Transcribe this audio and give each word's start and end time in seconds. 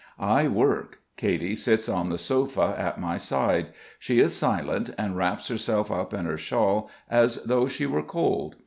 I 0.17 0.47
work. 0.47 1.01
Katy 1.15 1.55
sits 1.55 1.87
on 1.87 2.09
the 2.09 2.17
sofa 2.17 2.73
at 2.75 2.99
my 2.99 3.19
side. 3.19 3.67
She 3.99 4.19
is 4.19 4.33
silent, 4.35 4.89
and 4.97 5.15
wraps 5.15 5.47
herself 5.47 5.91
up 5.91 6.11
in 6.11 6.25
her 6.25 6.39
shawl 6.39 6.89
as 7.07 7.35
though 7.43 7.67
she 7.67 7.85
were 7.85 8.01
cold. 8.01 8.55